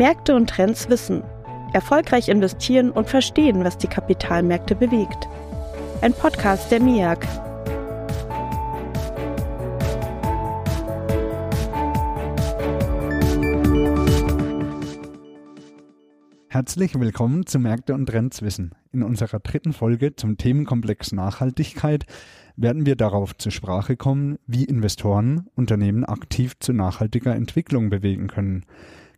[0.00, 1.22] Märkte und Trends wissen.
[1.74, 5.28] Erfolgreich investieren und verstehen, was die Kapitalmärkte bewegt.
[6.00, 7.18] Ein Podcast der MIAG.
[16.48, 18.74] Herzlich willkommen zu Märkte und Trends Wissen.
[18.92, 22.06] In unserer dritten Folge zum Themenkomplex Nachhaltigkeit
[22.56, 28.64] werden wir darauf zur Sprache kommen, wie Investoren Unternehmen aktiv zu nachhaltiger Entwicklung bewegen können.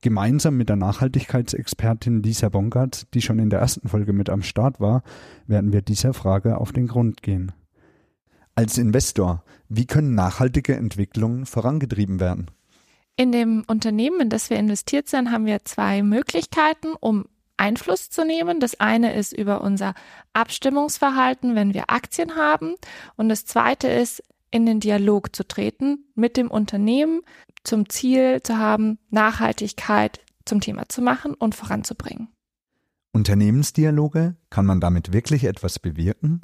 [0.00, 4.80] Gemeinsam mit der Nachhaltigkeitsexpertin Lisa Bongard, die schon in der ersten Folge mit am Start
[4.80, 5.02] war,
[5.46, 7.52] werden wir dieser Frage auf den Grund gehen.
[8.54, 12.50] Als Investor, wie können nachhaltige Entwicklungen vorangetrieben werden?
[13.16, 18.24] In dem Unternehmen, in das wir investiert sind, haben wir zwei Möglichkeiten, um Einfluss zu
[18.24, 18.60] nehmen.
[18.60, 19.94] Das eine ist über unser
[20.32, 22.76] Abstimmungsverhalten, wenn wir Aktien haben.
[23.16, 27.20] Und das zweite ist, in den Dialog zu treten mit dem Unternehmen,
[27.64, 32.28] zum Ziel zu haben, Nachhaltigkeit zum Thema zu machen und voranzubringen.
[33.12, 36.42] Unternehmensdialoge, kann man damit wirklich etwas bewirken?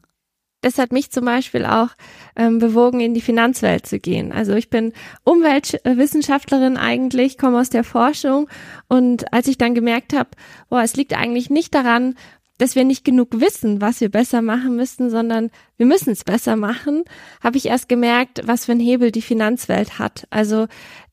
[0.64, 1.90] das hat mich zum Beispiel auch
[2.36, 4.32] ähm, bewogen, in die Finanzwelt zu gehen.
[4.32, 8.48] Also ich bin Umweltwissenschaftlerin eigentlich, komme aus der Forschung
[8.88, 10.30] und als ich dann gemerkt habe,
[10.70, 12.14] boah, es liegt eigentlich nicht daran,
[12.58, 16.56] dass wir nicht genug wissen, was wir besser machen müssten, sondern wir müssen es besser
[16.56, 17.04] machen,
[17.42, 20.26] habe ich erst gemerkt, was für ein Hebel die Finanzwelt hat.
[20.30, 20.66] Also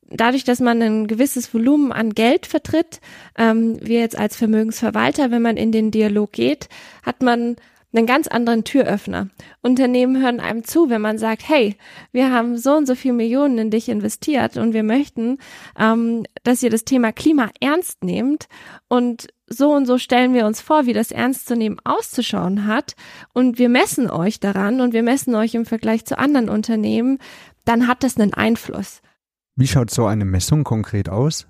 [0.09, 2.99] dadurch, dass man ein gewisses Volumen an Geld vertritt,
[3.37, 6.69] ähm, wir jetzt als Vermögensverwalter, wenn man in den Dialog geht,
[7.03, 7.55] hat man
[7.93, 9.27] einen ganz anderen Türöffner.
[9.61, 11.75] Unternehmen hören einem zu, wenn man sagt, hey,
[12.11, 15.37] wir haben so und so viel Millionen in dich investiert und wir möchten,
[15.77, 18.47] ähm, dass ihr das Thema Klima ernst nehmt
[18.87, 22.95] und so und so stellen wir uns vor, wie das ernst zu nehmen auszuschauen hat
[23.33, 27.17] und wir messen euch daran und wir messen euch im Vergleich zu anderen Unternehmen,
[27.65, 29.01] dann hat das einen Einfluss.
[29.55, 31.47] Wie schaut so eine Messung konkret aus?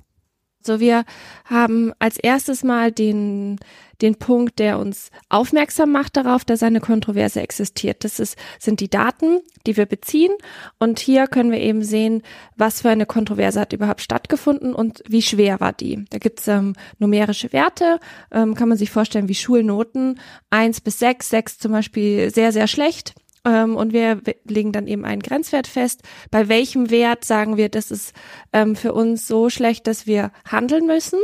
[0.64, 1.06] So, wir
[1.46, 3.60] haben als erstes mal den,
[4.02, 8.04] den Punkt, der uns aufmerksam macht darauf, dass eine Kontroverse existiert.
[8.04, 10.32] Das ist, sind die Daten, die wir beziehen.
[10.80, 12.24] Und hier können wir eben sehen,
[12.56, 16.06] was für eine Kontroverse hat überhaupt stattgefunden und wie schwer war die.
[16.10, 18.00] Da gibt's ähm, numerische Werte,
[18.32, 20.20] ähm, kann man sich vorstellen wie Schulnoten.
[20.50, 23.14] Eins bis sechs, sechs zum Beispiel sehr, sehr schlecht.
[23.46, 26.04] Ähm, und wir legen dann eben einen Grenzwert fest.
[26.30, 28.14] Bei welchem Wert sagen wir, das ist
[28.54, 31.20] ähm, für uns so schlecht, dass wir handeln müssen?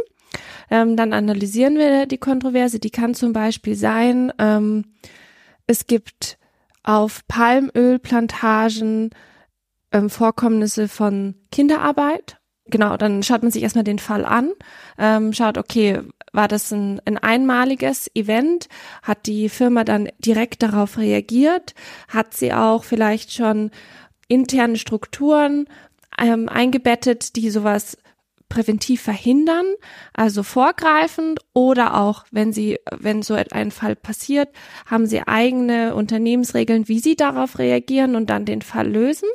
[0.70, 2.80] Ähm, dann analysieren wir die Kontroverse.
[2.80, 4.32] Die kann zum Beispiel sein,
[5.68, 6.38] es gibt
[6.84, 9.12] auf Palmölplantagen
[10.08, 12.38] Vorkommnisse von Kinderarbeit.
[12.70, 14.52] Genau, dann schaut man sich erstmal den Fall an,
[14.98, 16.02] ähm, schaut, okay,
[16.34, 18.68] war das ein, ein einmaliges Event?
[19.02, 21.74] Hat die Firma dann direkt darauf reagiert?
[22.08, 23.72] Hat sie auch vielleicht schon
[24.28, 25.68] interne Strukturen
[26.20, 27.98] ähm, eingebettet, die sowas
[28.50, 29.66] präventiv verhindern,
[30.14, 34.50] also vorgreifend oder auch, wenn sie, wenn so ein Fall passiert,
[34.86, 39.28] haben sie eigene Unternehmensregeln, wie sie darauf reagieren und dann den Fall lösen.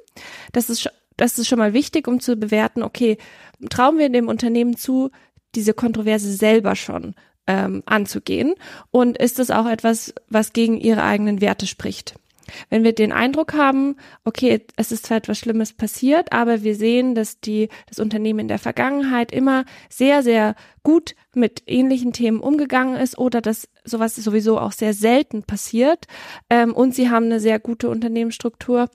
[0.52, 3.18] Das ist, das ist schon mal wichtig, um zu bewerten, okay,
[3.68, 5.10] trauen wir dem Unternehmen zu,
[5.54, 7.14] diese Kontroverse selber schon
[7.46, 8.54] ähm, anzugehen?
[8.90, 12.14] Und ist das auch etwas, was gegen ihre eigenen Werte spricht?
[12.70, 17.14] Wenn wir den Eindruck haben, okay, es ist zwar etwas Schlimmes passiert, aber wir sehen,
[17.14, 22.96] dass die, das Unternehmen in der Vergangenheit immer sehr, sehr gut mit ähnlichen Themen umgegangen
[22.96, 26.06] ist oder dass sowas sowieso auch sehr selten passiert
[26.50, 28.88] ähm, und sie haben eine sehr gute Unternehmensstruktur,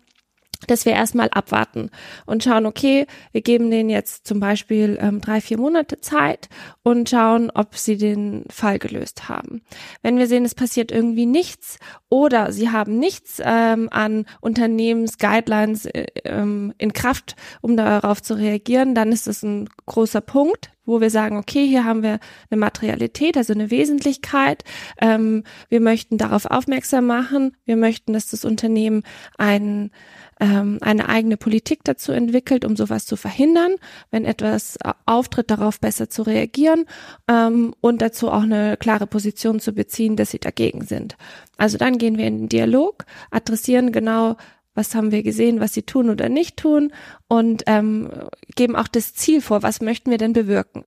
[0.68, 1.90] dass wir erstmal abwarten
[2.26, 6.50] und schauen, okay, wir geben denen jetzt zum Beispiel ähm, drei, vier Monate Zeit
[6.84, 9.62] und schauen, ob sie den Fall gelöst haben.
[10.02, 11.78] Wenn wir sehen, es passiert irgendwie nichts
[12.10, 18.96] oder sie haben nichts ähm, an Unternehmensguidelines äh, ähm, in Kraft, um darauf zu reagieren,
[18.96, 23.38] dann ist das ein großer Punkt, wo wir sagen, okay, hier haben wir eine Materialität,
[23.38, 24.64] also eine Wesentlichkeit.
[25.00, 27.56] Ähm, wir möchten darauf aufmerksam machen.
[27.66, 29.04] Wir möchten, dass das Unternehmen
[29.38, 29.92] ein
[30.40, 33.76] ähm, eine eigene Politik dazu entwickelt, um sowas zu verhindern,
[34.12, 36.86] wenn etwas äh, auftritt, darauf besser zu reagieren
[37.28, 41.18] ähm, und dazu auch eine klare Position zu beziehen, dass sie dagegen sind.
[41.58, 44.38] Also dann gehen wir in den Dialog, adressieren genau,
[44.78, 46.94] was haben wir gesehen, was sie tun oder nicht tun
[47.28, 48.10] und ähm,
[48.56, 50.84] geben auch das Ziel vor, was möchten wir denn bewirken.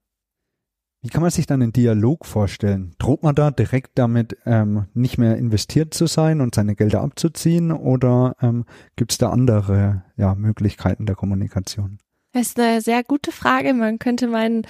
[1.03, 2.95] Wie kann man sich dann einen Dialog vorstellen?
[2.99, 7.73] Droht man da direkt damit, ähm, nicht mehr investiert zu sein und seine Gelder abzuziehen
[7.73, 8.65] oder ähm,
[8.97, 11.99] gibt es da andere ja, Möglichkeiten der Kommunikation?
[12.33, 13.75] Das ist eine sehr gute Frage.
[13.75, 14.63] Man könnte meinen,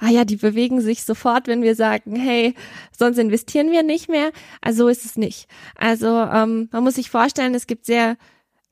[0.00, 2.54] ah ja, die bewegen sich sofort, wenn wir sagen, hey,
[2.96, 4.32] sonst investieren wir nicht mehr.
[4.60, 5.46] Also so ist es nicht.
[5.76, 8.16] Also ähm, man muss sich vorstellen, es gibt sehr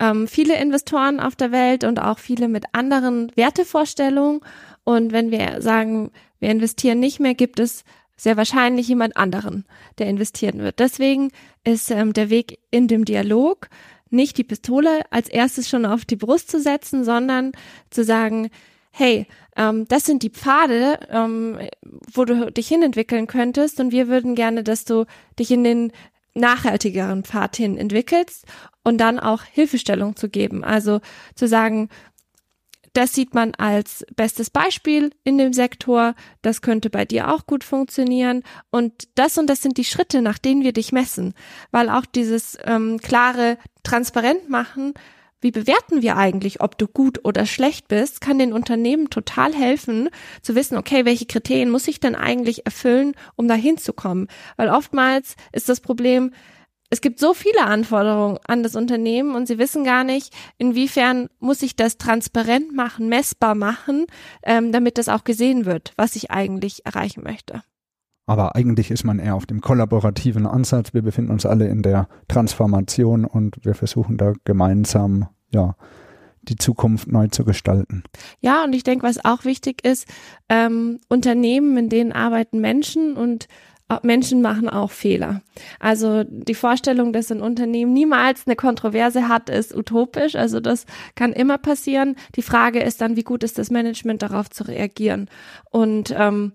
[0.03, 4.41] ähm, viele Investoren auf der Welt und auch viele mit anderen Wertevorstellungen.
[4.83, 6.11] Und wenn wir sagen,
[6.41, 7.85] wir investieren nicht mehr, gibt es
[8.17, 9.65] sehr wahrscheinlich jemand anderen,
[9.99, 10.81] der investieren wird.
[10.81, 11.31] Deswegen
[11.65, 13.69] ist ähm, der Weg in dem Dialog
[14.11, 17.53] nicht die Pistole als erstes schon auf die Brust zu setzen, sondern
[17.91, 18.51] zu sagen,
[18.91, 19.27] hey,
[19.57, 21.59] ähm, das sind die Pfade, ähm,
[22.13, 25.07] wo du dich hinentwickeln könntest und wir würden gerne, dass du
[25.39, 25.93] dich in den
[26.35, 28.47] nachhaltigeren Pfad hin entwickelst
[28.85, 30.65] und dann auch Hilfestellung zu geben.
[30.65, 31.01] Also
[31.35, 31.89] zu sagen,
[32.93, 36.15] das sieht man als bestes Beispiel in dem Sektor.
[36.43, 38.43] Das könnte bei dir auch gut funktionieren.
[38.71, 41.35] Und das und das sind die Schritte, nach denen wir dich messen.
[41.71, 44.93] Weil auch dieses ähm, klare Transparent machen,
[45.43, 50.09] wie bewerten wir eigentlich, ob du gut oder schlecht bist, kann den Unternehmen total helfen,
[50.41, 54.29] zu wissen, okay, welche Kriterien muss ich denn eigentlich erfüllen, um da hinzukommen?
[54.57, 56.33] Weil oftmals ist das Problem,
[56.91, 61.63] es gibt so viele Anforderungen an das Unternehmen und sie wissen gar nicht, inwiefern muss
[61.63, 64.07] ich das transparent machen, messbar machen,
[64.43, 67.63] ähm, damit das auch gesehen wird, was ich eigentlich erreichen möchte.
[68.27, 70.95] Aber eigentlich ist man eher auf dem kollaborativen Ansatz.
[70.95, 75.75] Wir befinden uns alle in der Transformation und wir versuchen da gemeinsam, ja,
[76.43, 78.03] die Zukunft neu zu gestalten.
[78.41, 80.09] Ja, und ich denke, was auch wichtig ist,
[80.49, 83.49] ähm, Unternehmen, in denen arbeiten Menschen und
[84.03, 85.43] Menschen machen auch Fehler.
[85.79, 90.35] Also die Vorstellung, dass ein Unternehmen niemals eine Kontroverse hat, ist utopisch.
[90.35, 92.17] Also das kann immer passieren.
[92.37, 95.29] Die Frage ist dann, wie gut ist das Management darauf zu reagieren?
[95.71, 96.53] Und ähm,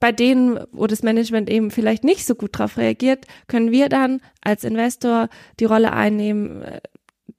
[0.00, 4.20] bei denen, wo das Management eben vielleicht nicht so gut darauf reagiert, können wir dann
[4.40, 5.28] als Investor
[5.60, 6.80] die Rolle einnehmen, äh,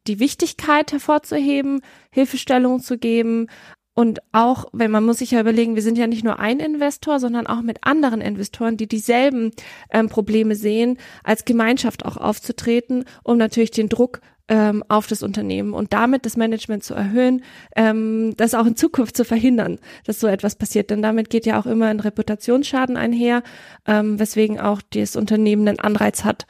[0.08, 1.82] die Wichtigkeit hervorzuheben,
[2.12, 3.48] Hilfestellung zu geben,
[3.94, 7.20] und auch, wenn man muss sich ja überlegen, wir sind ja nicht nur ein Investor,
[7.20, 9.52] sondern auch mit anderen Investoren, die dieselben
[9.90, 14.22] ähm, Probleme sehen, als Gemeinschaft auch aufzutreten, um natürlich den Druck
[14.52, 17.42] ähm, auf das Unternehmen und damit das Management zu erhöhen,
[17.78, 20.90] ähm, das auch in Zukunft zu verhindern, dass so etwas passiert.
[20.90, 23.44] Denn damit geht ja auch immer ein Reputationsschaden einher,
[23.88, 26.48] ähm, weswegen auch das Unternehmen einen Anreiz hat,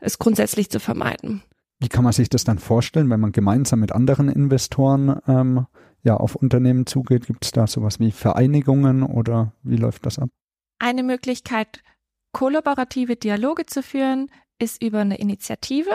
[0.00, 1.42] es grundsätzlich zu vermeiden.
[1.78, 5.66] Wie kann man sich das dann vorstellen, wenn man gemeinsam mit anderen Investoren ähm,
[6.02, 7.26] ja auf Unternehmen zugeht?
[7.26, 10.28] Gibt es da sowas wie Vereinigungen oder wie läuft das ab?
[10.80, 11.82] Eine Möglichkeit,
[12.32, 14.28] kollaborative Dialoge zu führen,
[14.58, 15.94] ist über eine Initiative.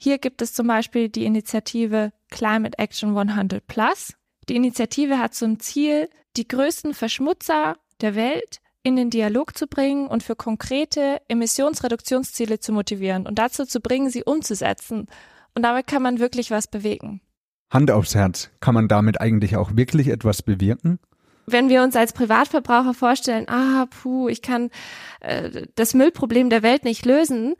[0.00, 4.14] Hier gibt es zum Beispiel die Initiative Climate Action 100 Plus.
[4.48, 10.06] Die Initiative hat zum Ziel, die größten Verschmutzer der Welt in den Dialog zu bringen
[10.06, 15.06] und für konkrete Emissionsreduktionsziele zu motivieren und dazu zu bringen, sie umzusetzen.
[15.54, 17.20] Und damit kann man wirklich was bewegen.
[17.70, 21.00] Hand aufs Herz, kann man damit eigentlich auch wirklich etwas bewirken?
[21.46, 24.70] Wenn wir uns als Privatverbraucher vorstellen, ah, puh, ich kann
[25.20, 27.56] äh, das Müllproblem der Welt nicht lösen,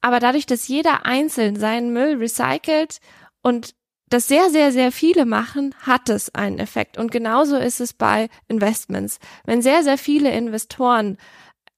[0.00, 2.98] aber dadurch, dass jeder einzeln seinen Müll recycelt
[3.42, 3.74] und
[4.08, 6.98] das sehr, sehr, sehr viele machen, hat es einen Effekt.
[6.98, 9.18] Und genauso ist es bei Investments.
[9.44, 11.16] Wenn sehr, sehr viele Investoren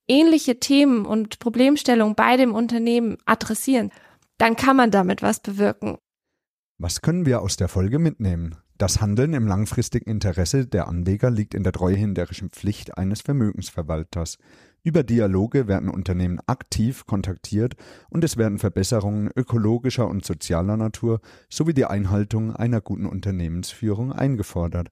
[0.07, 3.91] ähnliche Themen und Problemstellungen bei dem Unternehmen adressieren,
[4.37, 5.97] dann kann man damit was bewirken.
[6.79, 8.57] Was können wir aus der Folge mitnehmen?
[8.77, 14.39] Das Handeln im langfristigen Interesse der Anleger liegt in der treuhänderischen Pflicht eines Vermögensverwalters.
[14.85, 17.75] Über Dialoge werden Unternehmen aktiv kontaktiert
[18.09, 24.91] und es werden Verbesserungen ökologischer und sozialer Natur sowie die Einhaltung einer guten Unternehmensführung eingefordert.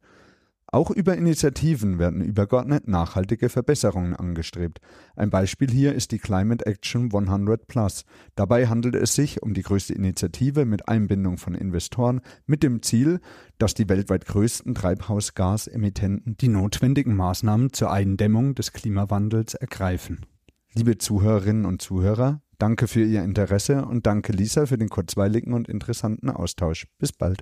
[0.73, 4.79] Auch über Initiativen werden übergeordnet nachhaltige Verbesserungen angestrebt.
[5.17, 8.05] Ein Beispiel hier ist die Climate Action 100 Plus.
[8.35, 13.19] Dabei handelt es sich um die größte Initiative mit Einbindung von Investoren mit dem Ziel,
[13.57, 20.25] dass die weltweit größten Treibhausgasemittenten die notwendigen Maßnahmen zur Eindämmung des Klimawandels ergreifen.
[20.73, 25.67] Liebe Zuhörerinnen und Zuhörer, danke für Ihr Interesse und danke Lisa für den kurzweiligen und
[25.67, 26.87] interessanten Austausch.
[26.97, 27.41] Bis bald.